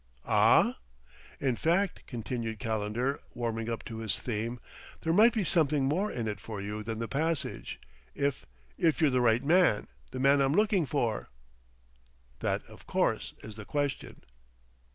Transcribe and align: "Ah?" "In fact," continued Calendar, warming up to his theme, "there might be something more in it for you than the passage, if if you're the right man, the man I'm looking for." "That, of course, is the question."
"Ah?" 0.25 0.79
"In 1.39 1.55
fact," 1.55 2.07
continued 2.07 2.57
Calendar, 2.57 3.19
warming 3.35 3.69
up 3.69 3.85
to 3.85 3.97
his 3.99 4.17
theme, 4.17 4.59
"there 5.01 5.13
might 5.13 5.31
be 5.31 5.43
something 5.43 5.85
more 5.85 6.11
in 6.11 6.27
it 6.27 6.39
for 6.39 6.59
you 6.59 6.81
than 6.81 6.97
the 6.97 7.07
passage, 7.07 7.79
if 8.15 8.43
if 8.79 8.99
you're 8.99 9.11
the 9.11 9.21
right 9.21 9.43
man, 9.43 9.85
the 10.09 10.19
man 10.19 10.41
I'm 10.41 10.53
looking 10.53 10.87
for." 10.87 11.29
"That, 12.39 12.65
of 12.65 12.87
course, 12.87 13.35
is 13.43 13.57
the 13.57 13.63
question." 13.65 14.23